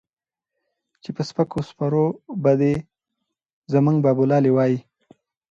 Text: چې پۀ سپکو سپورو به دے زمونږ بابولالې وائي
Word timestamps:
چې 1.01 1.09
پۀ 1.15 1.23
سپکو 1.29 1.59
سپورو 1.69 2.05
به 2.41 2.51
دے 2.59 2.73
زمونږ 3.71 3.97
بابولالې 4.05 4.51
وائي 4.53 4.77